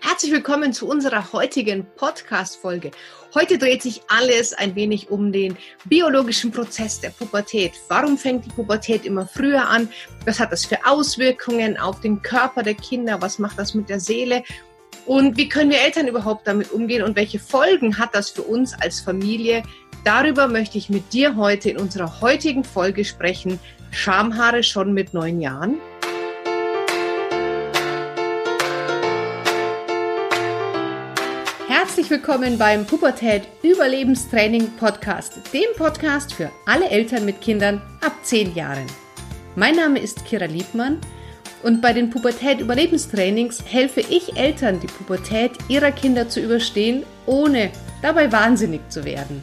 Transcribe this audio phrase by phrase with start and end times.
[0.00, 2.90] Herzlich willkommen zu unserer heutigen Podcast-Folge.
[3.34, 7.72] Heute dreht sich alles ein wenig um den biologischen Prozess der Pubertät.
[7.88, 9.88] Warum fängt die Pubertät immer früher an?
[10.24, 13.20] Was hat das für Auswirkungen auf den Körper der Kinder?
[13.20, 14.44] Was macht das mit der Seele?
[15.06, 17.02] Und wie können wir Eltern überhaupt damit umgehen?
[17.02, 19.62] Und welche Folgen hat das für uns als Familie?
[20.04, 23.58] Darüber möchte ich mit dir heute in unserer heutigen Folge sprechen.
[23.90, 25.80] Schamhaare schon mit neun Jahren?
[32.06, 38.54] Herzlich willkommen beim Pubertät Überlebenstraining Podcast, dem Podcast für alle Eltern mit Kindern ab 10
[38.54, 38.86] Jahren.
[39.56, 41.00] Mein Name ist Kira Liebmann
[41.64, 47.72] und bei den Pubertät Überlebenstrainings helfe ich Eltern, die Pubertät ihrer Kinder zu überstehen, ohne
[48.02, 49.42] dabei wahnsinnig zu werden.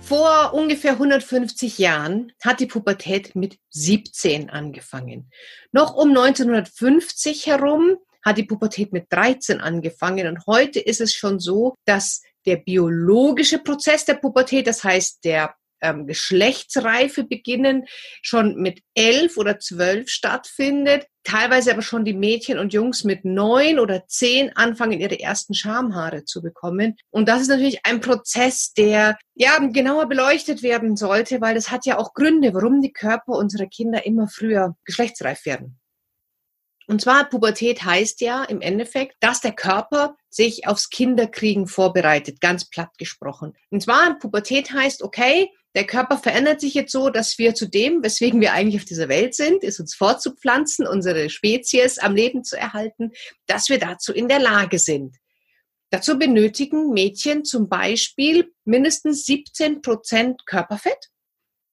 [0.00, 5.30] Vor ungefähr 150 Jahren hat die Pubertät mit 17 angefangen.
[5.70, 11.38] Noch um 1950 herum hat die Pubertät mit 13 angefangen und heute ist es schon
[11.38, 17.84] so, dass der biologische Prozess der Pubertät, das heißt der ähm, Geschlechtsreife beginnen,
[18.22, 21.06] schon mit elf oder zwölf stattfindet.
[21.24, 26.24] Teilweise aber schon die Mädchen und Jungs mit neun oder zehn anfangen, ihre ersten Schamhaare
[26.24, 26.96] zu bekommen.
[27.10, 31.86] Und das ist natürlich ein Prozess, der ja genauer beleuchtet werden sollte, weil das hat
[31.86, 35.78] ja auch Gründe, warum die Körper unserer Kinder immer früher geschlechtsreif werden.
[36.92, 42.68] Und zwar Pubertät heißt ja im Endeffekt, dass der Körper sich aufs Kinderkriegen vorbereitet, ganz
[42.68, 43.54] platt gesprochen.
[43.70, 48.02] Und zwar Pubertät heißt, okay, der Körper verändert sich jetzt so, dass wir zu dem,
[48.02, 52.58] weswegen wir eigentlich auf dieser Welt sind, ist uns fortzupflanzen, unsere Spezies am Leben zu
[52.58, 53.12] erhalten,
[53.46, 55.16] dass wir dazu in der Lage sind.
[55.88, 61.08] Dazu benötigen Mädchen zum Beispiel mindestens 17 Prozent Körperfett,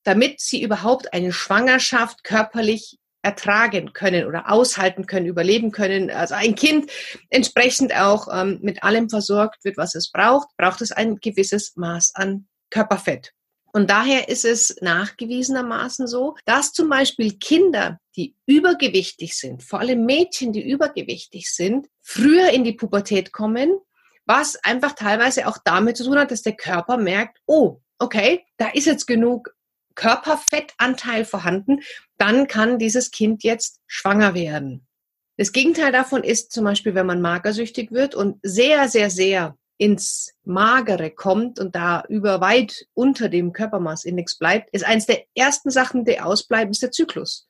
[0.03, 6.09] damit sie überhaupt eine Schwangerschaft körperlich ertragen können oder aushalten können, überleben können.
[6.09, 6.89] Also ein Kind
[7.29, 12.13] entsprechend auch ähm, mit allem versorgt wird, was es braucht, braucht es ein gewisses Maß
[12.15, 13.33] an Körperfett.
[13.71, 20.05] Und daher ist es nachgewiesenermaßen so, dass zum Beispiel Kinder, die übergewichtig sind, vor allem
[20.05, 23.77] Mädchen, die übergewichtig sind, früher in die Pubertät kommen,
[24.25, 28.69] was einfach teilweise auch damit zu tun hat, dass der Körper merkt, oh, okay, da
[28.69, 29.53] ist jetzt genug
[29.99, 31.82] Körperfettanteil vorhanden,
[32.17, 34.87] dann kann dieses Kind jetzt schwanger werden.
[35.36, 40.33] Das Gegenteil davon ist zum Beispiel, wenn man magersüchtig wird und sehr, sehr, sehr ins
[40.45, 46.05] Magere kommt und da über weit unter dem Körpermassindex bleibt, ist eines der ersten Sachen,
[46.05, 47.48] die ausbleiben, ist der Zyklus.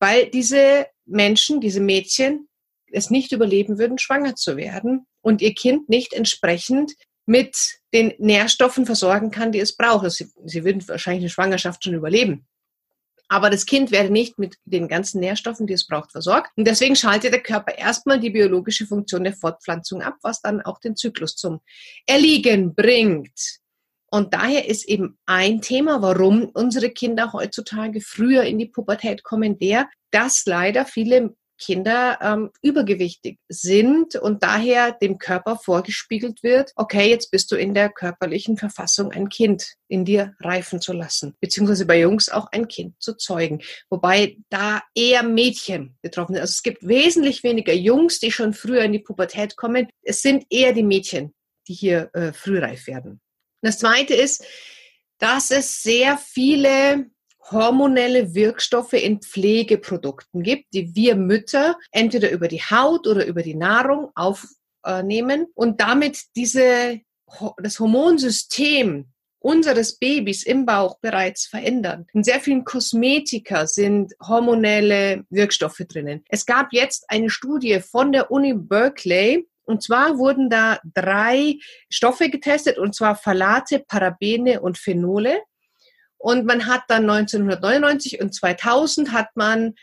[0.00, 2.48] Weil diese Menschen, diese Mädchen
[2.90, 6.94] es nicht überleben würden, schwanger zu werden und ihr Kind nicht entsprechend
[7.26, 10.04] mit den Nährstoffen versorgen kann, die es braucht.
[10.04, 12.46] Also sie, sie würden wahrscheinlich eine Schwangerschaft schon überleben.
[13.28, 16.50] Aber das Kind werde nicht mit den ganzen Nährstoffen, die es braucht, versorgt.
[16.56, 20.78] Und deswegen schaltet der Körper erstmal die biologische Funktion der Fortpflanzung ab, was dann auch
[20.78, 21.60] den Zyklus zum
[22.06, 23.60] Erliegen bringt.
[24.10, 29.58] Und daher ist eben ein Thema, warum unsere Kinder heutzutage früher in die Pubertät kommen,
[29.58, 37.08] der, dass leider viele Kinder ähm, übergewichtig sind und daher dem Körper vorgespiegelt wird, okay,
[37.08, 41.86] jetzt bist du in der körperlichen Verfassung, ein Kind in dir reifen zu lassen, beziehungsweise
[41.86, 43.62] bei Jungs auch ein Kind zu zeugen.
[43.90, 46.40] Wobei da eher Mädchen betroffen sind.
[46.40, 49.88] Also es gibt wesentlich weniger Jungs, die schon früher in die Pubertät kommen.
[50.02, 51.34] Es sind eher die Mädchen,
[51.68, 53.20] die hier äh, frühreif werden.
[53.62, 54.44] Das Zweite ist,
[55.18, 57.06] dass es sehr viele
[57.50, 63.54] hormonelle Wirkstoffe in Pflegeprodukten gibt, die wir Mütter entweder über die Haut oder über die
[63.54, 67.00] Nahrung aufnehmen und damit diese,
[67.58, 69.06] das Hormonsystem
[69.44, 72.06] unseres Babys im Bauch bereits verändern.
[72.14, 76.24] In sehr vielen Kosmetika sind hormonelle Wirkstoffe drinnen.
[76.30, 81.56] Es gab jetzt eine Studie von der Uni Berkeley, und zwar wurden da drei
[81.90, 85.40] Stoffe getestet, und zwar Phthalate, Parabene und Phenole.
[86.24, 89.74] Und man hat dann 1999 und 2000 hat man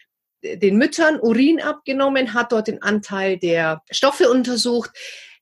[0.44, 4.90] den Müttern Urin abgenommen, hat dort den Anteil der Stoffe untersucht.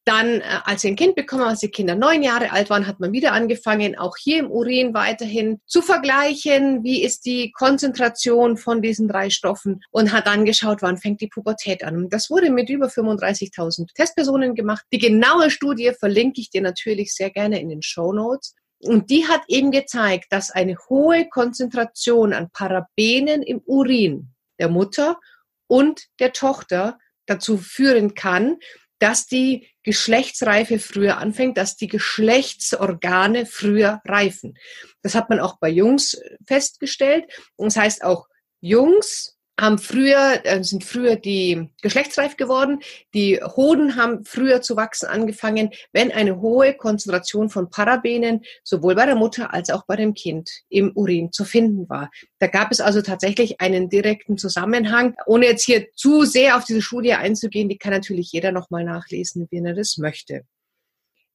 [0.04, 3.00] Dann, äh, als sie ein Kind bekommen, als die Kinder neun Jahre alt waren, hat
[3.00, 8.82] man wieder angefangen, auch hier im Urin weiterhin zu vergleichen, wie ist die Konzentration von
[8.82, 12.10] diesen drei Stoffen und hat dann geschaut, wann fängt die Pubertät an.
[12.10, 14.84] Das wurde mit über 35.000 Testpersonen gemacht.
[14.92, 18.54] Die genaue Studie verlinke ich dir natürlich sehr gerne in den Show Notes.
[18.82, 25.20] Und die hat eben gezeigt, dass eine hohe Konzentration an Parabenen im Urin der Mutter
[25.68, 28.58] und der Tochter dazu führen kann,
[29.00, 34.58] dass die Geschlechtsreife früher anfängt, dass die Geschlechtsorgane früher reifen.
[35.02, 37.26] Das hat man auch bei Jungs festgestellt.
[37.56, 38.28] Und das heißt auch
[38.60, 42.80] Jungs haben früher, äh, sind früher die geschlechtsreif geworden.
[43.14, 49.06] Die Hoden haben früher zu wachsen angefangen, wenn eine hohe Konzentration von Parabenen sowohl bei
[49.06, 52.10] der Mutter als auch bei dem Kind im Urin zu finden war.
[52.40, 55.16] Da gab es also tatsächlich einen direkten Zusammenhang.
[55.26, 59.48] Ohne jetzt hier zu sehr auf diese Studie einzugehen, die kann natürlich jeder nochmal nachlesen,
[59.52, 60.44] wenn er das möchte.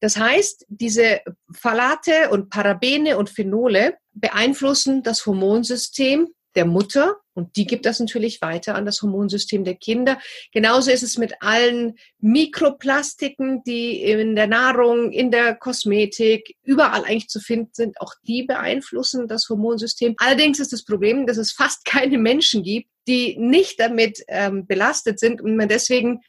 [0.01, 1.21] Das heißt, diese
[1.51, 8.41] Phthalate und Parabene und Phenole beeinflussen das Hormonsystem der Mutter und die gibt das natürlich
[8.41, 10.21] weiter an das Hormonsystem der Kinder.
[10.53, 17.29] Genauso ist es mit allen Mikroplastiken, die in der Nahrung, in der Kosmetik, überall eigentlich
[17.29, 18.01] zu finden sind.
[18.01, 20.15] Auch die beeinflussen das Hormonsystem.
[20.19, 25.19] Allerdings ist das Problem, dass es fast keine Menschen gibt, die nicht damit ähm, belastet
[25.19, 26.21] sind und man deswegen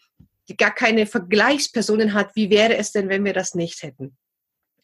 [0.57, 2.35] gar keine Vergleichspersonen hat.
[2.35, 4.17] Wie wäre es denn, wenn wir das nicht hätten?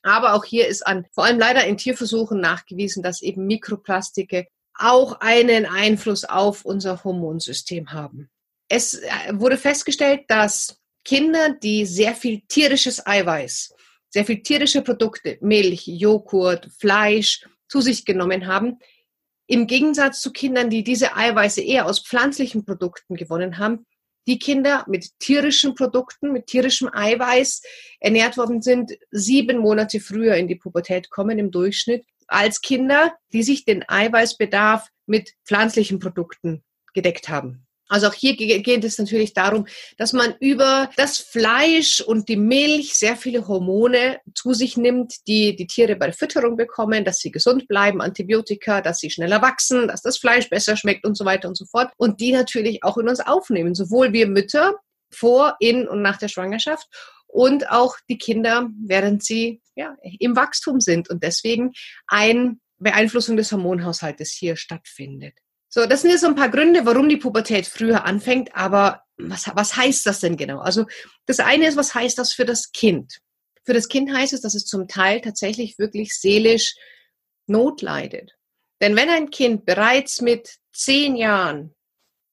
[0.03, 5.19] Aber auch hier ist an, vor allem leider in Tierversuchen nachgewiesen, dass eben Mikroplastike auch
[5.19, 8.29] einen Einfluss auf unser Hormonsystem haben.
[8.69, 13.73] Es äh, wurde festgestellt, dass Kinder, die sehr viel tierisches Eiweiß,
[14.09, 18.79] sehr viel tierische Produkte, Milch, Joghurt, Fleisch zu sich genommen haben,
[19.47, 23.85] im Gegensatz zu Kindern, die diese Eiweiße eher aus pflanzlichen Produkten gewonnen haben,
[24.27, 27.63] die Kinder mit tierischen Produkten, mit tierischem Eiweiß
[27.99, 33.43] ernährt worden sind, sieben Monate früher in die Pubertät kommen im Durchschnitt als Kinder, die
[33.43, 36.63] sich den Eiweißbedarf mit pflanzlichen Produkten
[36.93, 37.65] gedeckt haben.
[37.91, 39.67] Also auch hier geht es natürlich darum,
[39.97, 45.57] dass man über das Fleisch und die Milch sehr viele Hormone zu sich nimmt, die
[45.57, 49.89] die Tiere bei der Fütterung bekommen, dass sie gesund bleiben, Antibiotika, dass sie schneller wachsen,
[49.89, 51.91] dass das Fleisch besser schmeckt und so weiter und so fort.
[51.97, 54.75] Und die natürlich auch in uns aufnehmen, sowohl wir Mütter
[55.11, 56.87] vor, in und nach der Schwangerschaft
[57.27, 61.71] und auch die Kinder, während sie ja, im Wachstum sind und deswegen
[62.07, 65.37] eine Beeinflussung des Hormonhaushaltes hier stattfindet.
[65.69, 69.49] So, das sind jetzt so ein paar Gründe, warum die Pubertät früher anfängt, aber was,
[69.55, 70.59] was heißt das denn genau?
[70.59, 70.85] Also
[71.27, 73.19] das eine ist, was heißt das für das Kind?
[73.63, 76.75] Für das Kind heißt es, dass es zum Teil tatsächlich wirklich seelisch
[77.47, 78.33] Not leidet.
[78.81, 81.75] Denn wenn ein Kind bereits mit zehn Jahren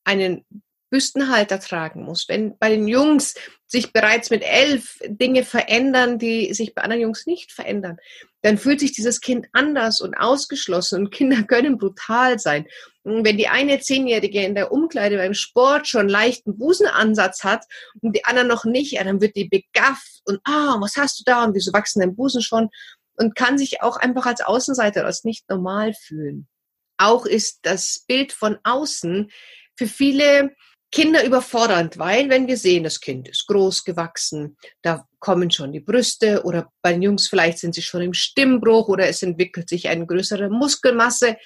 [0.05, 0.45] einen
[0.91, 3.35] Büstenhalter tragen muss, wenn bei den Jungs
[3.69, 7.99] sich bereits mit elf Dinge verändern, die sich bei anderen Jungs nicht verändern,
[8.41, 12.67] dann fühlt sich dieses Kind anders und ausgeschlossen und Kinder können brutal sein.
[13.03, 17.65] Und wenn die eine Zehnjährige in der Umkleide beim Sport schon leichten Busenansatz hat
[18.01, 21.25] und die anderen noch nicht, ja, dann wird die begafft und ah, was hast du
[21.25, 22.71] da und wieso wachsen dein Busen schon
[23.17, 26.49] und kann sich auch einfach als Außenseiter als nicht normal fühlen.
[26.97, 29.31] Auch ist das Bild von außen
[29.77, 30.55] für viele
[30.91, 35.81] Kinder überfordernd, weil wenn wir sehen, das Kind ist groß gewachsen, da kommen schon die
[35.81, 39.89] Brüste oder bei den Jungs vielleicht sind sie schon im Stimmbruch oder es entwickelt sich
[39.89, 41.37] eine größere Muskelmasse,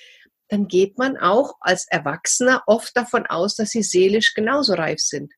[0.48, 5.32] dann geht man auch als Erwachsener oft davon aus, dass sie seelisch genauso reif sind.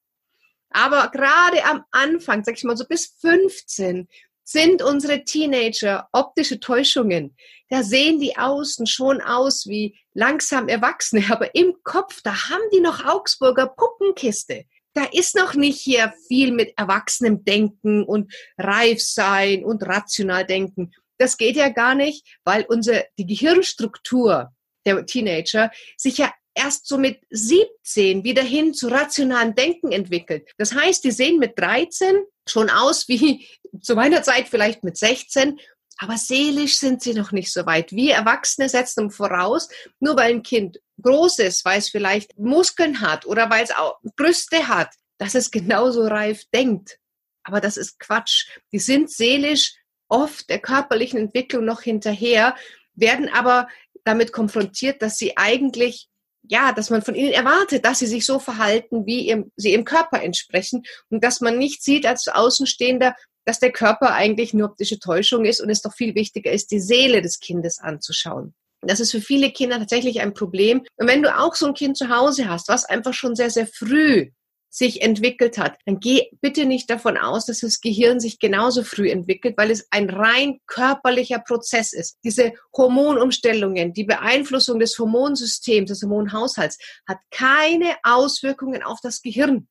[0.70, 4.08] Aber gerade am Anfang, sag ich mal so bis 15,
[4.44, 7.34] sind unsere Teenager optische Täuschungen.
[7.70, 12.80] Da sehen die außen schon aus wie langsam Erwachsene, aber im Kopf, da haben die
[12.80, 14.64] noch Augsburger Puppenkiste.
[14.92, 20.92] Da ist noch nicht hier viel mit erwachsenem Denken und reif sein und rational denken.
[21.18, 24.52] Das geht ja gar nicht, weil unsere, die Gehirnstruktur
[24.86, 30.48] der Teenager sich ja erst so mit 17 wieder hin zu rationalen Denken entwickelt.
[30.56, 33.46] Das heißt, die sehen mit 13 schon aus wie
[33.80, 35.58] zu meiner Zeit vielleicht mit 16,
[35.98, 37.92] aber seelisch sind sie noch nicht so weit.
[37.92, 39.68] Wir Erwachsene setzen voraus,
[40.00, 43.98] nur weil ein Kind groß ist, weil es vielleicht Muskeln hat oder weil es auch
[44.16, 46.98] Brüste hat, dass es genauso reif denkt.
[47.44, 48.46] Aber das ist Quatsch.
[48.72, 49.74] Die sind seelisch
[50.08, 52.56] oft der körperlichen Entwicklung noch hinterher,
[52.94, 53.68] werden aber
[54.04, 56.08] damit konfrontiert, dass sie eigentlich
[56.48, 59.84] ja, dass man von ihnen erwartet, dass sie sich so verhalten, wie ihrem, sie ihrem
[59.84, 64.98] Körper entsprechen und dass man nicht sieht als Außenstehender, dass der Körper eigentlich eine optische
[64.98, 68.54] Täuschung ist und es doch viel wichtiger ist, die Seele des Kindes anzuschauen.
[68.82, 70.82] Das ist für viele Kinder tatsächlich ein Problem.
[70.96, 73.66] Und wenn du auch so ein Kind zu Hause hast, was einfach schon sehr, sehr
[73.66, 74.30] früh
[74.74, 79.08] sich entwickelt hat, dann geh bitte nicht davon aus, dass das Gehirn sich genauso früh
[79.08, 82.18] entwickelt, weil es ein rein körperlicher Prozess ist.
[82.24, 89.68] Diese Hormonumstellungen, die Beeinflussung des Hormonsystems, des Hormonhaushalts hat keine Auswirkungen auf das Gehirn.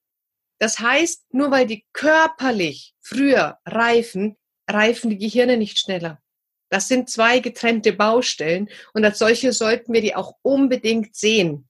[0.58, 4.38] Das heißt, nur weil die körperlich früher reifen,
[4.70, 6.22] reifen die Gehirne nicht schneller.
[6.70, 11.68] Das sind zwei getrennte Baustellen und als solche sollten wir die auch unbedingt sehen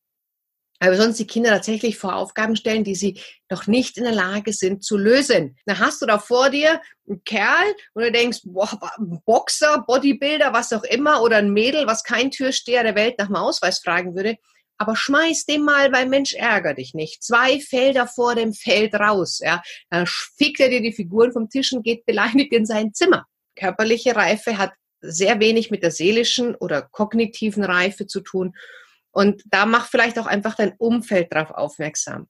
[0.89, 4.53] weil sonst die Kinder tatsächlich vor Aufgaben stellen, die sie noch nicht in der Lage
[4.53, 5.57] sind zu lösen.
[5.65, 8.69] Dann hast du da vor dir einen Kerl und du denkst, boah,
[9.25, 13.35] Boxer, Bodybuilder, was auch immer, oder ein Mädel, was kein Türsteher der Welt nach dem
[13.35, 14.37] Ausweis fragen würde.
[14.77, 17.23] aber schmeiß den mal beim Mensch ärger dich nicht.
[17.23, 19.61] Zwei Felder vor dem Feld raus, ja.
[19.89, 23.25] Dann fickt er dir die Figuren vom Tisch und geht beleidigt in sein Zimmer.
[23.55, 28.53] Körperliche Reife hat sehr wenig mit der seelischen oder kognitiven Reife zu tun.
[29.13, 32.27] Und da mach vielleicht auch einfach dein Umfeld darauf aufmerksam.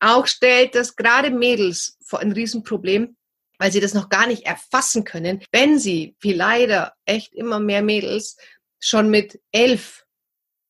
[0.00, 3.16] Auch stellt das gerade Mädels vor ein Riesenproblem,
[3.58, 7.82] weil sie das noch gar nicht erfassen können, wenn sie, wie leider echt immer mehr
[7.82, 8.36] Mädels,
[8.78, 10.04] schon mit elf,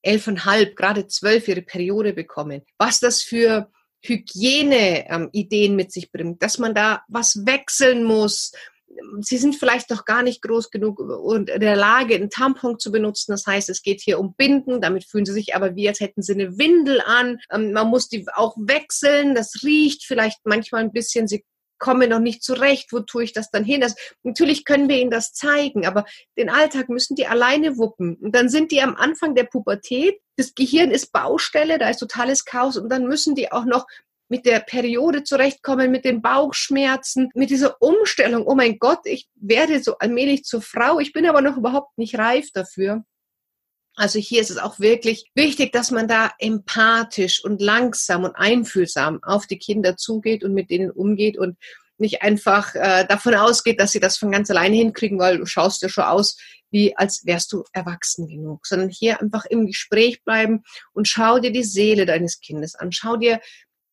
[0.03, 2.63] elfeinhalb, gerade zwölf ihre Periode bekommen.
[2.79, 3.71] Was das für
[4.03, 8.53] Hygiene-Ideen ähm, mit sich bringt, dass man da was wechseln muss,
[9.21, 12.91] sie sind vielleicht noch gar nicht groß genug und in der Lage, einen Tampon zu
[12.93, 13.33] benutzen.
[13.33, 14.81] Das heißt, es geht hier um Binden.
[14.81, 17.39] Damit fühlen sie sich aber wie, als hätten sie eine Windel an.
[17.51, 19.35] Ähm, man muss die auch wechseln.
[19.35, 21.29] Das riecht vielleicht manchmal ein bisschen.
[21.29, 21.45] Sie
[21.79, 22.93] kommen noch nicht zurecht.
[22.93, 23.81] Wo tue ich das dann hin?
[23.81, 26.05] Das, natürlich können wir ihnen das zeigen, aber
[26.37, 28.17] den Alltag müssen die alleine wuppen.
[28.17, 30.19] Und dann sind die am Anfang der Pubertät.
[30.37, 33.87] Das Gehirn ist Baustelle, da ist totales Chaos und dann müssen die auch noch
[34.29, 38.47] mit der Periode zurechtkommen, mit den Bauchschmerzen, mit dieser Umstellung.
[38.47, 40.99] Oh mein Gott, ich werde so allmählich zur Frau.
[40.99, 43.05] Ich bin aber noch überhaupt nicht reif dafür.
[43.95, 49.21] Also hier ist es auch wirklich wichtig, dass man da empathisch und langsam und einfühlsam
[49.23, 51.57] auf die Kinder zugeht und mit denen umgeht und
[51.99, 55.81] nicht einfach äh, davon ausgeht, dass sie das von ganz alleine hinkriegen, weil du schaust
[55.81, 56.37] ja schon aus,
[56.71, 61.53] wie als wärst du erwachsen genug, sondern hier einfach im Gespräch bleiben und schau dir
[61.53, 63.41] die Seele deines Kindes an, schau dir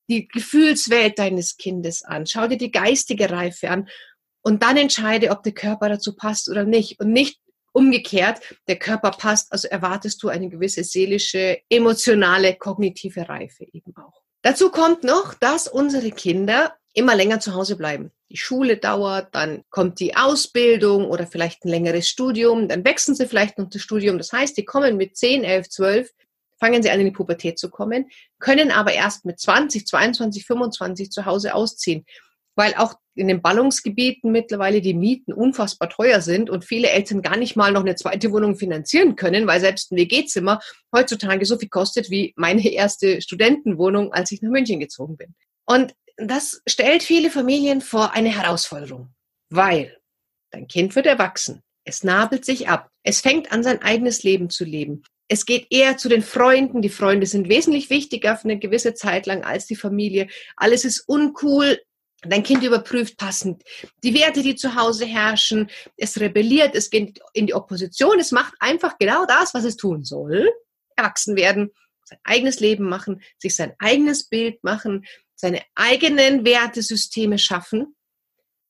[0.10, 3.88] die Gefühlswelt deines Kindes an, schau dir die geistige Reife an
[4.42, 7.00] und dann entscheide, ob der Körper dazu passt oder nicht.
[7.00, 7.40] Und nicht
[7.72, 14.22] umgekehrt, der Körper passt, also erwartest du eine gewisse seelische, emotionale, kognitive Reife eben auch.
[14.44, 18.12] Dazu kommt noch, dass unsere Kinder immer länger zu Hause bleiben.
[18.30, 23.28] Die Schule dauert, dann kommt die Ausbildung oder vielleicht ein längeres Studium, dann wechseln sie
[23.28, 24.18] vielleicht noch das Studium.
[24.18, 26.14] Das heißt, die kommen mit 10, 11, 12
[26.64, 31.12] fangen sie an, in die Pubertät zu kommen, können aber erst mit 20, 22, 25
[31.12, 32.06] zu Hause ausziehen,
[32.56, 37.36] weil auch in den Ballungsgebieten mittlerweile die Mieten unfassbar teuer sind und viele Eltern gar
[37.36, 40.62] nicht mal noch eine zweite Wohnung finanzieren können, weil selbst ein WG-Zimmer
[40.96, 45.36] heutzutage so viel kostet wie meine erste Studentenwohnung, als ich nach München gezogen bin.
[45.66, 49.10] Und das stellt viele Familien vor eine Herausforderung,
[49.50, 49.98] weil
[50.52, 51.62] dein Kind wird erwachsen.
[51.84, 52.90] Es nabelt sich ab.
[53.04, 56.82] Es fängt an, sein eigenes Leben zu leben es geht eher zu den Freunden.
[56.82, 60.28] Die Freunde sind wesentlich wichtiger für eine gewisse Zeit lang als die Familie.
[60.56, 61.80] Alles ist uncool.
[62.26, 63.64] Dein Kind überprüft passend
[64.04, 65.70] die Werte, die zu Hause herrschen.
[65.98, 68.20] Es rebelliert, es geht in die Opposition.
[68.20, 70.50] Es macht einfach genau das, was es tun soll.
[70.96, 71.72] Erwachsen werden,
[72.06, 77.96] sein eigenes Leben machen, sich sein eigenes Bild machen, seine eigenen Wertesysteme schaffen.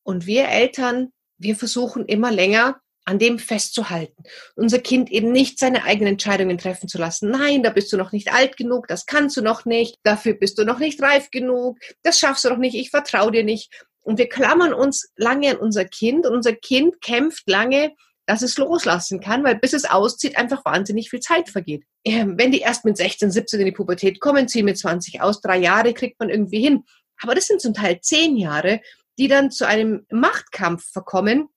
[0.04, 4.24] Und wir Eltern, wir versuchen immer länger an dem festzuhalten.
[4.56, 7.30] Unser Kind eben nicht seine eigenen Entscheidungen treffen zu lassen.
[7.30, 10.58] Nein, da bist du noch nicht alt genug, das kannst du noch nicht, dafür bist
[10.58, 13.72] du noch nicht reif genug, das schaffst du noch nicht, ich vertraue dir nicht.
[14.02, 17.94] Und wir klammern uns lange an unser Kind und unser Kind kämpft lange,
[18.26, 21.84] dass es loslassen kann, weil bis es auszieht, einfach wahnsinnig viel Zeit vergeht.
[22.06, 25.42] Ähm, wenn die erst mit 16, 17 in die Pubertät kommen, ziehen mit 20 aus,
[25.42, 26.84] drei Jahre kriegt man irgendwie hin.
[27.22, 28.82] Aber das sind zum Teil zehn Jahre,
[29.18, 31.50] die dann zu einem Machtkampf verkommen,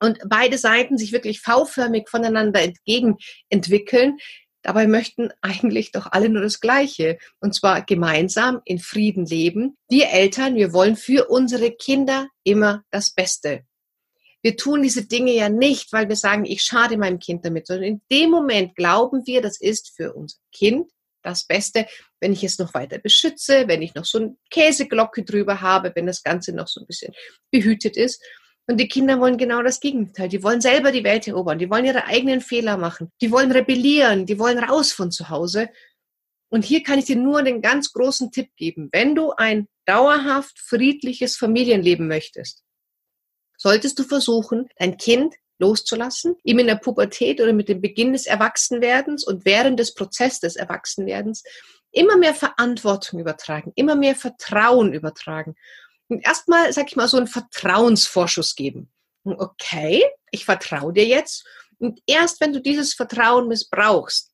[0.00, 3.16] und beide Seiten sich wirklich V-förmig voneinander entgegen
[3.48, 4.18] entwickeln.
[4.62, 7.18] Dabei möchten eigentlich doch alle nur das Gleiche.
[7.40, 9.76] Und zwar gemeinsam in Frieden leben.
[9.88, 13.62] Wir Eltern, wir wollen für unsere Kinder immer das Beste.
[14.42, 17.84] Wir tun diese Dinge ja nicht, weil wir sagen, ich schade meinem Kind damit, sondern
[17.84, 20.90] in dem Moment glauben wir, das ist für unser Kind
[21.22, 21.86] das Beste,
[22.20, 26.06] wenn ich es noch weiter beschütze, wenn ich noch so eine Käseglocke drüber habe, wenn
[26.06, 27.12] das Ganze noch so ein bisschen
[27.50, 28.22] behütet ist.
[28.68, 30.28] Und die Kinder wollen genau das Gegenteil.
[30.28, 31.58] Die wollen selber die Welt erobern.
[31.58, 33.12] Die wollen ihre eigenen Fehler machen.
[33.20, 34.26] Die wollen rebellieren.
[34.26, 35.68] Die wollen raus von zu Hause.
[36.48, 38.88] Und hier kann ich dir nur den ganz großen Tipp geben.
[38.92, 42.64] Wenn du ein dauerhaft friedliches Familienleben möchtest,
[43.56, 48.26] solltest du versuchen, dein Kind loszulassen, ihm in der Pubertät oder mit dem Beginn des
[48.26, 51.44] Erwachsenwerdens und während des Prozesses des Erwachsenwerdens
[51.92, 55.54] immer mehr Verantwortung übertragen, immer mehr Vertrauen übertragen
[56.08, 58.90] erstmal, sag ich mal, so einen Vertrauensvorschuss geben.
[59.24, 61.44] Okay, ich vertraue dir jetzt.
[61.78, 64.32] Und erst wenn du dieses Vertrauen missbrauchst,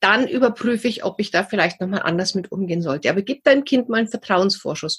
[0.00, 3.08] dann überprüfe ich, ob ich da vielleicht nochmal anders mit umgehen sollte.
[3.08, 4.98] Aber gib deinem Kind mal einen Vertrauensvorschuss.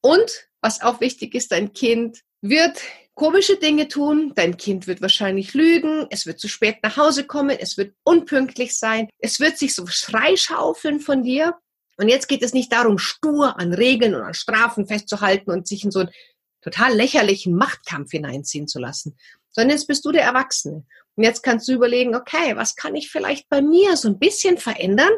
[0.00, 2.80] Und was auch wichtig ist, dein Kind wird
[3.14, 7.56] komische Dinge tun, dein Kind wird wahrscheinlich lügen, es wird zu spät nach Hause kommen,
[7.58, 11.56] es wird unpünktlich sein, es wird sich so freischaufeln von dir
[11.96, 15.84] und jetzt geht es nicht darum, stur an Regeln und an Strafen festzuhalten und sich
[15.84, 16.10] in so einen
[16.62, 19.16] total lächerlichen Machtkampf hineinziehen zu lassen,
[19.50, 20.84] sondern jetzt bist du der Erwachsene.
[21.14, 24.56] Und jetzt kannst du überlegen, okay, was kann ich vielleicht bei mir so ein bisschen
[24.56, 25.12] verändern,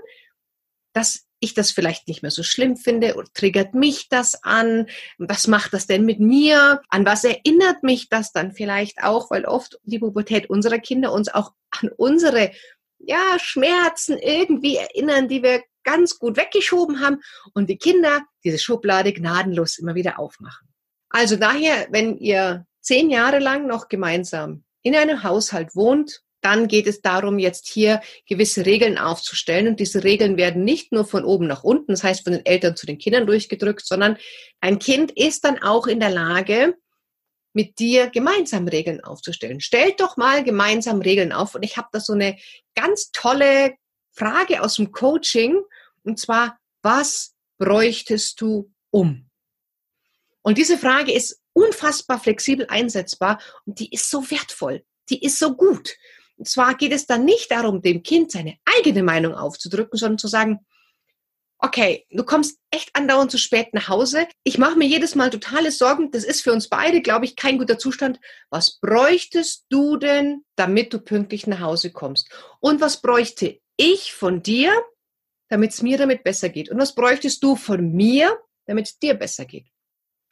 [0.92, 4.88] dass ich das vielleicht nicht mehr so schlimm finde oder triggert mich das an?
[5.18, 6.80] Was macht das denn mit mir?
[6.88, 9.30] An was erinnert mich das dann vielleicht auch?
[9.30, 12.50] Weil oft die Pubertät unserer Kinder uns auch an unsere
[12.98, 17.20] ja, Schmerzen irgendwie erinnern, die wir ganz gut weggeschoben haben
[17.52, 20.68] und die Kinder diese Schublade gnadenlos immer wieder aufmachen.
[21.10, 26.86] Also daher, wenn ihr zehn Jahre lang noch gemeinsam in einem Haushalt wohnt, dann geht
[26.86, 29.68] es darum, jetzt hier gewisse Regeln aufzustellen.
[29.68, 32.76] Und diese Regeln werden nicht nur von oben nach unten, das heißt von den Eltern
[32.76, 34.18] zu den Kindern durchgedrückt, sondern
[34.60, 36.74] ein Kind ist dann auch in der Lage,
[37.54, 39.60] mit dir gemeinsam Regeln aufzustellen.
[39.60, 41.54] Stellt doch mal gemeinsam Regeln auf.
[41.54, 42.36] Und ich habe da so eine
[42.74, 43.74] ganz tolle
[44.10, 45.62] Frage aus dem Coaching.
[46.04, 49.28] Und zwar, was bräuchtest du um?
[50.42, 54.84] Und diese Frage ist unfassbar flexibel einsetzbar und die ist so wertvoll.
[55.08, 55.96] Die ist so gut.
[56.36, 60.28] Und zwar geht es dann nicht darum, dem Kind seine eigene Meinung aufzudrücken, sondern zu
[60.28, 60.60] sagen,
[61.58, 64.26] okay, du kommst echt andauernd zu spät nach Hause.
[64.42, 66.10] Ich mache mir jedes Mal totale Sorgen.
[66.10, 68.20] Das ist für uns beide, glaube ich, kein guter Zustand.
[68.50, 72.28] Was bräuchtest du denn, damit du pünktlich nach Hause kommst?
[72.60, 74.72] Und was bräuchte ich von dir,
[75.54, 76.68] damit es mir damit besser geht?
[76.68, 79.68] Und was bräuchtest du von mir, damit es dir besser geht?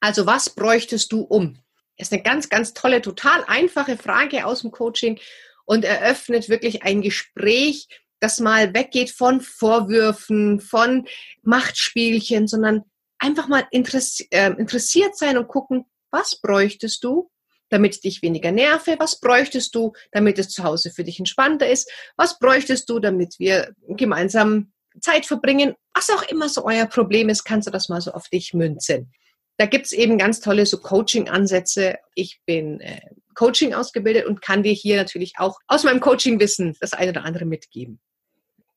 [0.00, 1.60] Also was bräuchtest du um?
[1.96, 5.20] Das ist eine ganz, ganz tolle, total einfache Frage aus dem Coaching
[5.64, 7.86] und eröffnet wirklich ein Gespräch,
[8.18, 11.06] das mal weggeht von Vorwürfen, von
[11.42, 12.82] Machtspielchen, sondern
[13.20, 17.30] einfach mal interessi äh, interessiert sein und gucken, was bräuchtest du,
[17.68, 18.96] damit ich dich weniger nerve?
[18.98, 21.88] Was bräuchtest du, damit es zu Hause für dich entspannter ist?
[22.16, 25.74] Was bräuchtest du, damit wir gemeinsam Zeit verbringen?
[25.94, 29.12] Was auch immer so euer Problem ist, kannst du das mal so auf dich münzen.
[29.58, 31.98] Da gibt es eben ganz tolle so Coaching-Ansätze.
[32.14, 33.00] Ich bin äh,
[33.34, 37.44] Coaching ausgebildet und kann dir hier natürlich auch aus meinem Coaching-Wissen das eine oder andere
[37.44, 38.00] mitgeben.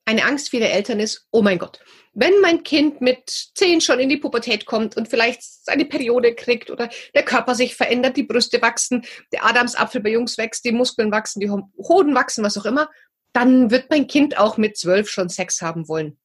[0.07, 1.79] Eine Angst vieler Eltern ist, oh mein Gott,
[2.13, 6.69] wenn mein Kind mit zehn schon in die Pubertät kommt und vielleicht seine Periode kriegt
[6.69, 9.03] oder der Körper sich verändert, die Brüste wachsen,
[9.33, 12.89] der Adamsapfel bei Jungs wächst, die Muskeln wachsen, die Hoden wachsen, was auch immer,
[13.35, 16.17] dann wird mein Kind auch mit zwölf schon Sex haben wollen.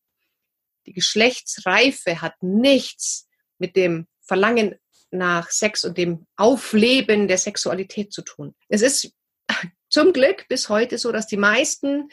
[0.86, 4.76] Die Geschlechtsreife hat nichts mit dem Verlangen
[5.10, 8.54] nach Sex und dem Aufleben der Sexualität zu tun.
[8.68, 9.12] Es ist
[9.88, 12.08] zum Glück bis heute so, dass die meisten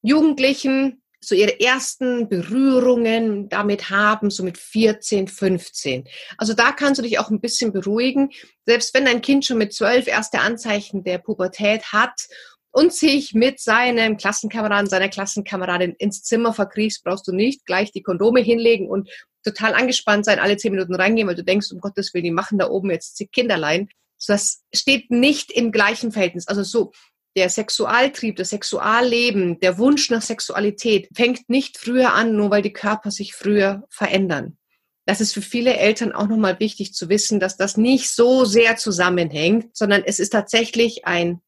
[0.00, 6.08] Jugendlichen so ihre ersten Berührungen damit haben, so mit 14, 15.
[6.38, 8.30] Also da kannst du dich auch ein bisschen beruhigen.
[8.64, 12.28] Selbst wenn dein Kind schon mit 12 erste Anzeichen der Pubertät hat
[12.70, 18.02] und sich mit seinem Klassenkameraden, seiner Klassenkameradin ins Zimmer verkriechst, brauchst du nicht gleich die
[18.02, 19.08] Kondome hinlegen und
[19.44, 22.58] total angespannt sein, alle zehn Minuten reingehen, weil du denkst, um Gottes Willen, die machen
[22.58, 23.88] da oben jetzt Kinderlein.
[24.26, 26.48] Das steht nicht im gleichen Verhältnis.
[26.48, 26.92] Also so,
[27.36, 32.72] der Sexualtrieb, das Sexualleben, der Wunsch nach Sexualität fängt nicht früher an, nur weil die
[32.72, 34.58] Körper sich früher verändern.
[35.06, 38.76] Das ist für viele Eltern auch nochmal wichtig zu wissen, dass das nicht so sehr
[38.76, 41.40] zusammenhängt, sondern es ist tatsächlich ein, ein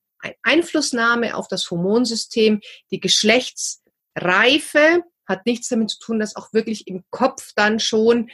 [0.43, 7.05] Einflussnahme auf das Hormonsystem, die Geschlechtsreife hat nichts damit zu tun, dass auch wirklich im
[7.11, 8.31] Kopf dann schon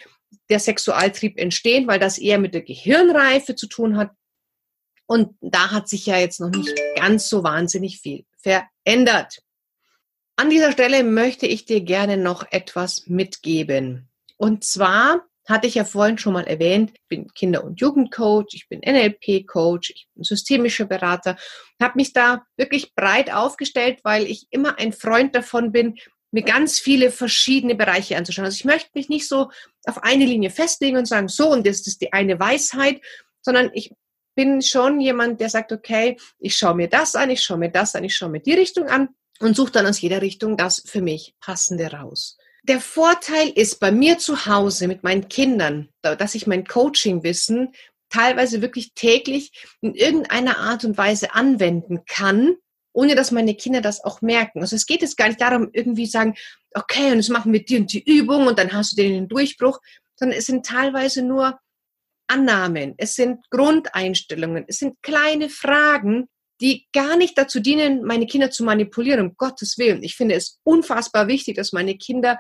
[0.48, 4.10] der Sexualtrieb entsteht, weil das eher mit der Gehirnreife zu tun hat.
[5.06, 9.40] Und da hat sich ja jetzt noch nicht ganz so wahnsinnig viel verändert.
[10.36, 14.10] An dieser Stelle möchte ich dir gerne noch etwas mitgeben.
[14.36, 18.68] Und zwar hatte ich ja vorhin schon mal erwähnt, ich bin Kinder- und Jugendcoach, ich
[18.68, 21.36] bin NLP-Coach, ich bin systemischer Berater,
[21.80, 25.98] habe mich da wirklich breit aufgestellt, weil ich immer ein Freund davon bin,
[26.32, 28.44] mir ganz viele verschiedene Bereiche anzuschauen.
[28.44, 29.50] Also ich möchte mich nicht so
[29.86, 33.00] auf eine Linie festlegen und sagen, so und das ist die eine Weisheit,
[33.40, 33.92] sondern ich
[34.34, 37.94] bin schon jemand, der sagt, okay, ich schaue mir das an, ich schaue mir das
[37.94, 39.08] an, ich schaue mir die Richtung an
[39.40, 42.36] und suche dann aus jeder Richtung das für mich passende raus.
[42.68, 47.72] Der Vorteil ist bei mir zu Hause mit meinen Kindern, dass ich mein Coaching-Wissen
[48.08, 52.56] teilweise wirklich täglich in irgendeiner Art und Weise anwenden kann,
[52.92, 54.62] ohne dass meine Kinder das auch merken.
[54.62, 56.34] Also es geht jetzt gar nicht darum, irgendwie sagen,
[56.74, 59.78] okay, und jetzt machen wir die und die Übung und dann hast du den Durchbruch,
[60.16, 61.60] sondern es sind teilweise nur
[62.26, 66.26] Annahmen, es sind Grundeinstellungen, es sind kleine Fragen,
[66.60, 70.02] die gar nicht dazu dienen, meine Kinder zu manipulieren, um Gottes Willen.
[70.02, 72.38] Ich finde es unfassbar wichtig, dass meine Kinder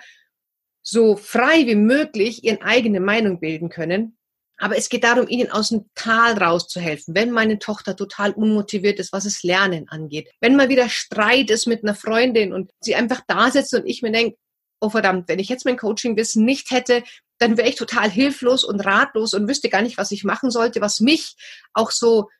[0.82, 4.16] so frei wie möglich ihre eigene Meinung bilden können.
[4.58, 7.14] Aber es geht darum, ihnen aus dem Tal rauszuhelfen.
[7.14, 10.30] Wenn meine Tochter total unmotiviert ist, was das Lernen angeht.
[10.40, 14.00] Wenn mal wieder Streit ist mit einer Freundin und sie einfach da sitzt und ich
[14.00, 14.38] mir denke,
[14.80, 17.02] oh verdammt, wenn ich jetzt mein Coaching-Wissen nicht hätte,
[17.38, 20.80] dann wäre ich total hilflos und ratlos und wüsste gar nicht, was ich machen sollte,
[20.80, 21.34] was mich
[21.74, 22.30] auch so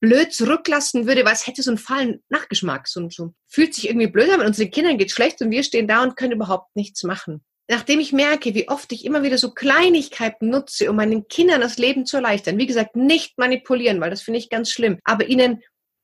[0.00, 2.86] blöd zurücklassen würde, weil es hätte so einen fahlen Nachgeschmack.
[2.88, 6.02] So, so fühlt sich irgendwie blöd an, unseren Kindern geht schlecht und wir stehen da
[6.02, 7.44] und können überhaupt nichts machen.
[7.68, 11.78] nachdem ich merke, wie oft ich immer wieder so Kleinigkeiten nutze, um meinen Kindern das
[11.78, 15.62] Leben zu erleichtern, wie gesagt, nicht manipulieren, weil das finde ich ganz schlimm, aber ihnen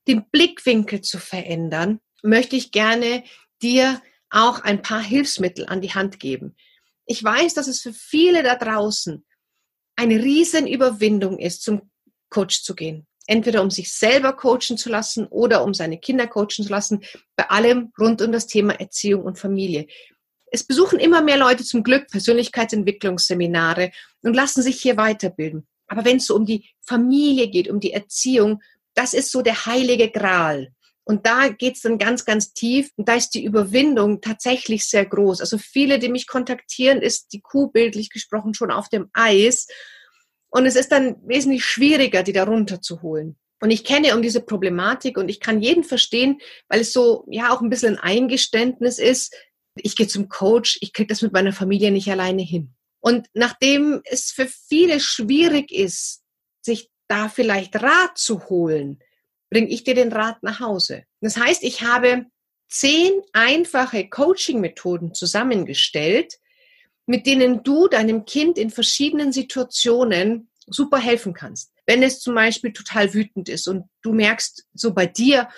[0.08, 3.22] den Blickwinkel zu verändern, möchte ich gerne
[3.62, 6.56] dir auch ein paar Hilfsmittel an die Hand geben.
[7.06, 9.24] Ich weiß, dass es für viele da draußen
[9.96, 11.90] eine Riesenüberwindung ist, zum
[12.30, 13.06] Coach zu gehen.
[13.26, 17.04] Entweder um sich selber coachen zu lassen oder um seine Kinder coachen zu lassen,
[17.36, 19.86] bei allem rund um das Thema Erziehung und Familie.
[20.50, 23.90] Es besuchen immer mehr Leute zum Glück Persönlichkeitsentwicklungsseminare
[24.22, 25.66] und lassen sich hier weiterbilden.
[25.86, 28.60] Aber wenn es so um die Familie geht, um die Erziehung,
[28.94, 30.72] das ist so der heilige Gral.
[31.04, 32.90] Und da geht's dann ganz, ganz tief.
[32.96, 35.40] Und da ist die Überwindung tatsächlich sehr groß.
[35.40, 39.66] Also viele, die mich kontaktieren, ist die Kuh bildlich gesprochen schon auf dem Eis.
[40.52, 43.36] Und es ist dann wesentlich schwieriger, die da runterzuholen.
[43.60, 47.50] Und ich kenne um diese Problematik und ich kann jeden verstehen, weil es so ja
[47.50, 49.34] auch ein bisschen ein Eingeständnis ist,
[49.76, 52.74] ich gehe zum Coach, ich kriege das mit meiner Familie nicht alleine hin.
[53.00, 56.22] Und nachdem es für viele schwierig ist,
[56.60, 58.98] sich da vielleicht Rat zu holen,
[59.50, 61.04] bringe ich dir den Rat nach Hause.
[61.20, 62.26] Das heißt, ich habe
[62.68, 66.34] zehn einfache Coaching-Methoden zusammengestellt,
[67.06, 71.72] mit denen du deinem Kind in verschiedenen Situationen super helfen kannst.
[71.86, 75.48] Wenn es zum Beispiel total wütend ist und du merkst so bei dir,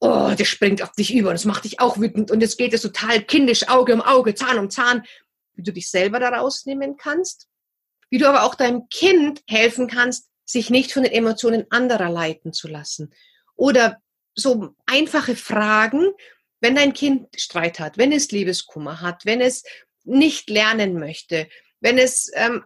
[0.00, 2.74] oh, der springt auf dich über und das macht dich auch wütend und jetzt geht
[2.74, 5.04] es total kindisch, Auge um Auge, Zahn um Zahn,
[5.54, 7.48] wie du dich selber da rausnehmen kannst,
[8.10, 12.52] wie du aber auch deinem Kind helfen kannst, sich nicht von den Emotionen anderer leiten
[12.52, 13.12] zu lassen.
[13.56, 14.02] Oder
[14.34, 16.10] so einfache Fragen,
[16.60, 19.62] wenn dein Kind Streit hat, wenn es Liebeskummer hat, wenn es
[20.04, 21.48] nicht lernen möchte,
[21.80, 22.64] wenn es ähm,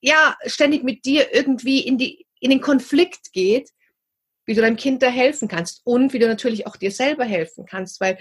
[0.00, 3.70] ja ständig mit dir irgendwie in die in den Konflikt geht,
[4.46, 7.66] wie du deinem Kind da helfen kannst und wie du natürlich auch dir selber helfen
[7.66, 8.18] kannst, weil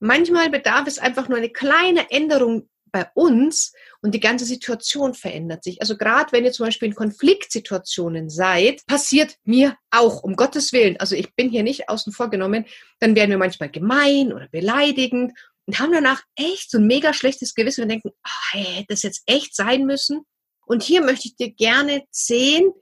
[0.00, 5.64] manchmal bedarf es einfach nur eine kleine Änderung bei uns und die ganze Situation verändert
[5.64, 5.80] sich.
[5.80, 10.96] Also gerade wenn ihr zum Beispiel in Konfliktsituationen seid, passiert mir auch, um Gottes Willen.
[10.98, 12.64] Also ich bin hier nicht außen vor genommen,
[13.00, 15.32] dann werden wir manchmal gemein oder beleidigend
[15.66, 19.02] und haben danach echt so ein mega schlechtes Gewissen und denken, oh, hey, hätte das
[19.02, 20.22] jetzt echt sein müssen?
[20.66, 22.72] Und hier möchte ich dir gerne zehn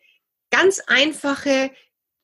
[0.51, 1.71] ganz einfache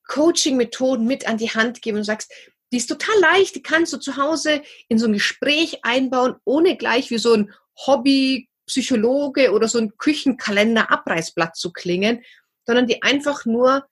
[0.09, 2.33] Coaching-Methoden mit an die Hand geben und sagst,
[2.73, 6.77] die ist total leicht, die kannst du zu Hause in so ein Gespräch einbauen, ohne
[6.77, 7.53] gleich wie so ein
[7.87, 12.23] Hobby-Psychologe oder so ein Küchenkalender-Abreißblatt zu klingen,
[12.67, 13.87] sondern die einfach nur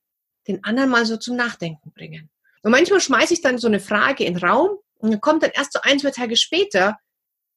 [0.46, 2.30] den anderen mal so zum Nachdenken bringen.
[2.62, 5.72] Und manchmal schmeiße ich dann so eine Frage in den Raum und kommt dann erst
[5.72, 6.98] so ein, zwei Tage später,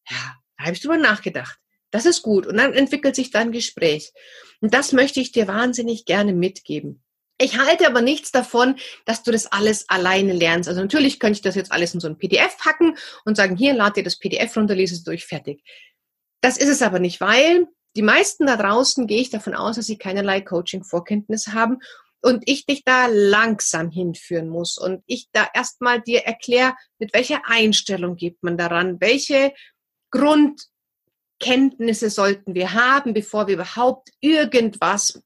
[0.10, 1.58] ja, da habe ich drüber nachgedacht.
[1.92, 2.48] Das ist gut.
[2.48, 4.14] Und dann entwickelt sich dann Gespräch.
[4.62, 7.04] Und das möchte ich dir wahnsinnig gerne mitgeben.
[7.38, 8.76] Ich halte aber nichts davon,
[9.06, 10.70] dass du das alles alleine lernst.
[10.70, 13.74] Also natürlich könnte ich das jetzt alles in so ein PDF packen und sagen, hier,
[13.74, 15.64] lad dir das PDF runter, lese es durch, fertig.
[16.42, 19.88] Das ist es aber nicht, weil die meisten da draußen gehe ich davon aus, dass
[19.88, 21.80] sie keinerlei Coaching-Vorkenntnisse haben
[22.22, 27.42] und ich dich da langsam hinführen muss und ich da erstmal dir erkläre, mit welcher
[27.46, 29.54] Einstellung geht man daran, welche
[30.12, 35.22] Grundkenntnisse sollten wir haben, bevor wir überhaupt irgendwas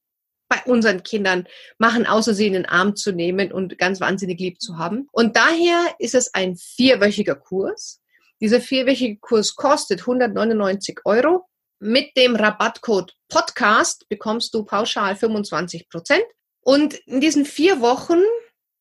[0.48, 4.62] bei unseren Kindern machen, außer sie in den Arm zu nehmen und ganz wahnsinnig lieb
[4.62, 5.08] zu haben.
[5.12, 8.02] Und daher ist es ein vierwöchiger Kurs.
[8.42, 11.48] Dieser vierwöchige Kurs kostet 199 Euro.
[11.80, 16.24] Mit dem Rabattcode Podcast bekommst du pauschal 25 Prozent.
[16.66, 18.20] Und in diesen vier Wochen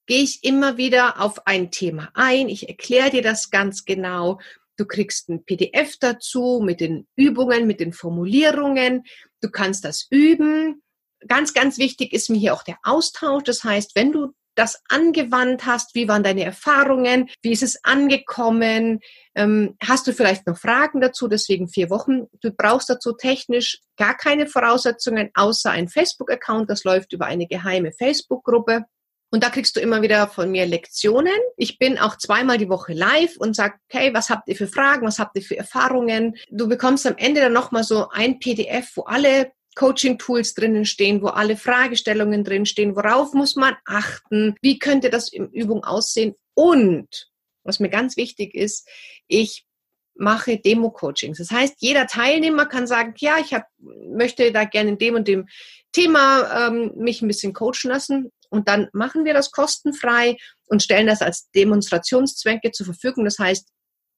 [0.07, 2.49] gehe ich immer wieder auf ein Thema ein.
[2.49, 4.41] Ich erkläre dir das ganz genau.
[4.77, 9.05] Du kriegst ein PDF dazu mit den Übungen, mit den Formulierungen.
[9.41, 10.83] Du kannst das üben
[11.27, 13.45] ganz, ganz wichtig ist mir hier auch der Austausch.
[13.45, 19.01] Das heißt, wenn du das angewandt hast, wie waren deine Erfahrungen, wie ist es angekommen,
[19.35, 22.27] ähm, hast du vielleicht noch Fragen dazu, deswegen vier Wochen.
[22.41, 27.93] Du brauchst dazu technisch gar keine Voraussetzungen, außer ein Facebook-Account, das läuft über eine geheime
[27.93, 28.85] Facebook-Gruppe.
[29.31, 31.33] Und da kriegst du immer wieder von mir Lektionen.
[31.57, 35.05] Ich bin auch zweimal die Woche live und sag, okay, was habt ihr für Fragen,
[35.05, 36.37] was habt ihr für Erfahrungen?
[36.51, 41.29] Du bekommst am Ende dann nochmal so ein PDF, wo alle Coaching-Tools drinnen stehen, wo
[41.29, 47.31] alle Fragestellungen drin stehen, worauf muss man achten, wie könnte das in Übung aussehen und
[47.65, 48.89] was mir ganz wichtig ist,
[49.27, 49.67] ich
[50.15, 51.39] mache Demo-Coachings.
[51.39, 55.27] Das heißt, jeder Teilnehmer kann sagen, ja, ich hab, möchte da gerne in dem und
[55.27, 55.49] dem
[55.93, 61.07] Thema ähm, mich ein bisschen coachen lassen und dann machen wir das kostenfrei und stellen
[61.07, 63.25] das als Demonstrationszwänge zur Verfügung.
[63.25, 63.69] Das heißt,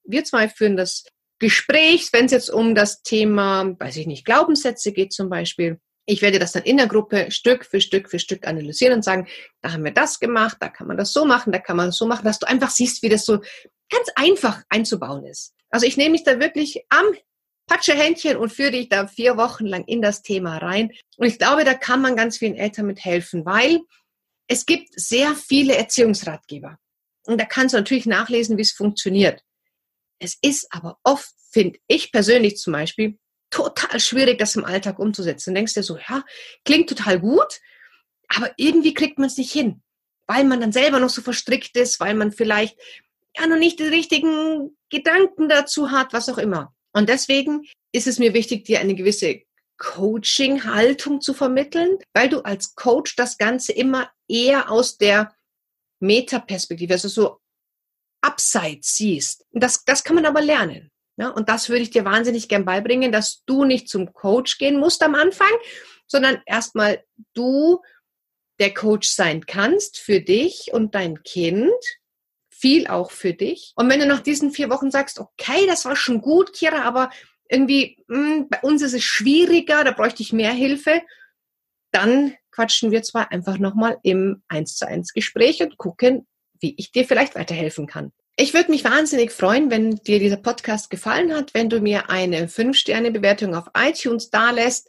[0.03, 1.05] wir zwei führen das
[1.39, 5.79] Gesprächs, wenn es jetzt um das Thema, weiß ich nicht, Glaubenssätze geht zum Beispiel.
[6.05, 9.27] Ich werde das dann in der Gruppe Stück für Stück für Stück analysieren und sagen,
[9.61, 11.97] da haben wir das gemacht, da kann man das so machen, da kann man das
[11.97, 13.39] so machen, dass du einfach siehst, wie das so
[13.89, 15.53] ganz einfach einzubauen ist.
[15.69, 17.05] Also ich nehme mich da wirklich am
[17.67, 20.91] patsche Händchen und führe dich da vier Wochen lang in das Thema rein.
[21.17, 23.81] Und ich glaube, da kann man ganz vielen Eltern mit helfen, weil
[24.47, 26.77] es gibt sehr viele Erziehungsratgeber.
[27.25, 29.43] Und da kannst du natürlich nachlesen, wie es funktioniert.
[30.19, 33.17] Es ist aber oft, finde ich persönlich zum Beispiel,
[33.49, 35.51] total schwierig, das im Alltag umzusetzen.
[35.53, 36.23] Du denkst dir so, ja,
[36.65, 37.59] klingt total gut,
[38.27, 39.81] aber irgendwie kriegt man es nicht hin,
[40.27, 42.77] weil man dann selber noch so verstrickt ist, weil man vielleicht
[43.37, 46.73] ja noch nicht die richtigen Gedanken dazu hat, was auch immer.
[46.93, 49.41] Und deswegen ist es mir wichtig, dir eine gewisse
[49.77, 55.35] Coaching-Haltung zu vermitteln, weil du als Coach das Ganze immer eher aus der
[55.99, 57.39] Metaperspektive, also so
[58.27, 59.45] abseits siehst.
[59.51, 60.91] Das, das kann man aber lernen.
[61.17, 64.79] Ja, und das würde ich dir wahnsinnig gern beibringen, dass du nicht zum Coach gehen
[64.79, 65.51] musst am Anfang,
[66.05, 67.81] sondern erstmal du
[68.59, 71.71] der Coach sein kannst für dich und dein Kind,
[72.49, 73.73] viel auch für dich.
[73.75, 77.11] Und wenn du nach diesen vier Wochen sagst, okay, das war schon gut, Kira, aber
[77.49, 81.01] irgendwie, mh, hm, bei uns ist es schwieriger, da bräuchte ich mehr Hilfe,
[81.91, 86.27] dann quatschen wir zwar einfach nochmal im 1 zu 1 Gespräch und gucken,
[86.59, 88.11] wie ich dir vielleicht weiterhelfen kann.
[88.39, 92.45] Ich würde mich wahnsinnig freuen, wenn dir dieser Podcast gefallen hat, wenn du mir eine
[92.45, 94.87] 5-Sterne-Bewertung auf iTunes dalässt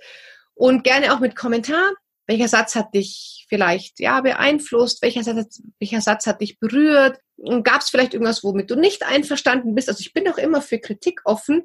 [0.54, 1.94] und gerne auch mit Kommentar.
[2.26, 5.00] Welcher Satz hat dich vielleicht ja beeinflusst?
[5.00, 7.20] Welcher Satz, welcher Satz hat dich berührt?
[7.62, 9.88] Gab es vielleicht irgendwas, womit du nicht einverstanden bist?
[9.88, 11.62] Also ich bin auch immer für Kritik offen.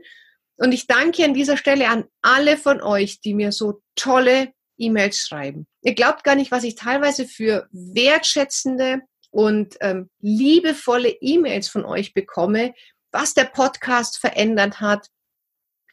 [0.55, 5.17] Und ich danke an dieser Stelle an alle von euch, die mir so tolle E-Mails
[5.17, 5.67] schreiben.
[5.81, 9.01] Ihr glaubt gar nicht, was ich teilweise für wertschätzende
[9.33, 12.73] und ähm, liebevolle E-Mails von euch bekomme,
[13.11, 15.07] was der Podcast verändert hat,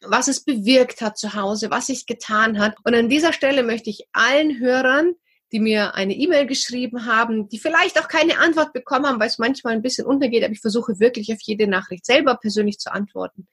[0.03, 2.77] was es bewirkt hat zu Hause, was sich getan hat.
[2.85, 5.15] Und an dieser Stelle möchte ich allen Hörern,
[5.53, 9.39] die mir eine E-Mail geschrieben haben, die vielleicht auch keine Antwort bekommen haben, weil es
[9.39, 13.49] manchmal ein bisschen untergeht, aber ich versuche wirklich auf jede Nachricht selber persönlich zu antworten.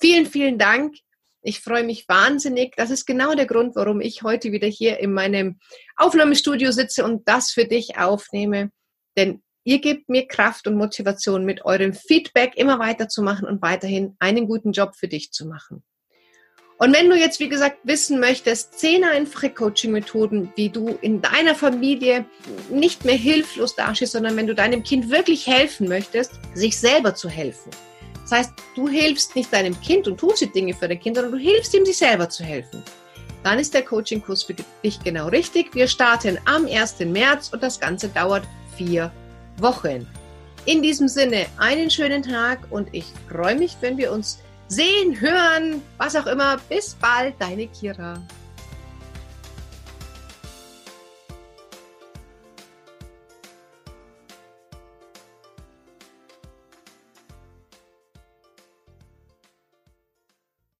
[0.00, 0.96] Vielen, vielen Dank.
[1.40, 2.74] Ich freue mich wahnsinnig.
[2.76, 5.60] Das ist genau der Grund, warum ich heute wieder hier in meinem
[5.96, 8.70] Aufnahmestudio sitze und das für dich aufnehme.
[9.16, 14.46] Denn ihr gebt mir Kraft und Motivation, mit eurem Feedback immer weiterzumachen und weiterhin einen
[14.46, 15.82] guten Job für dich zu machen.
[16.76, 21.54] Und wenn du jetzt, wie gesagt, wissen möchtest, zehn einfache Coaching-Methoden, wie du in deiner
[21.54, 22.24] Familie
[22.68, 27.28] nicht mehr hilflos dastehst, sondern wenn du deinem Kind wirklich helfen möchtest, sich selber zu
[27.28, 27.70] helfen.
[28.22, 31.34] Das heißt, du hilfst nicht deinem Kind und tust die Dinge für dein Kind, sondern
[31.34, 32.82] du hilfst ihm, sich selber zu helfen.
[33.44, 35.74] Dann ist der Coaching-Kurs für dich genau richtig.
[35.74, 36.98] Wir starten am 1.
[37.00, 38.44] März und das Ganze dauert
[38.76, 39.10] vier
[39.58, 40.06] Wochen.
[40.66, 45.82] In diesem Sinne, einen schönen Tag und ich freue mich, wenn wir uns sehen, hören,
[45.98, 46.56] was auch immer.
[46.68, 48.22] Bis bald, deine Kira.